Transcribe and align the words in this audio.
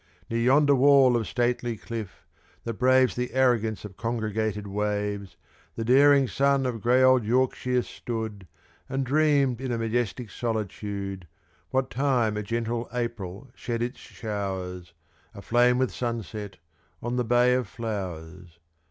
Near 0.31 0.39
yonder 0.39 0.73
wall 0.73 1.15
of 1.15 1.27
stately 1.27 1.77
cliff, 1.77 2.25
that 2.63 2.73
braves 2.73 3.15
The 3.15 3.35
arrogance 3.35 3.85
of 3.85 3.97
congregated 3.97 4.65
waves, 4.65 5.37
The 5.75 5.85
daring 5.85 6.27
son 6.27 6.65
of 6.65 6.81
grey 6.81 7.03
old 7.03 7.23
Yorkshire 7.23 7.83
stood 7.83 8.47
And 8.89 9.05
dreamed 9.05 9.61
in 9.61 9.71
a 9.71 9.77
majestic 9.77 10.31
solitude, 10.31 11.27
What 11.69 11.91
time 11.91 12.35
a 12.35 12.41
gentle 12.41 12.89
April 12.91 13.51
shed 13.53 13.83
its 13.83 13.99
showers, 13.99 14.93
Aflame 15.35 15.77
with 15.77 15.91
sunset, 15.93 16.57
on 17.03 17.17
the 17.17 17.23
Bay 17.23 17.53
of 17.53 17.67
Flowers. 17.67 18.57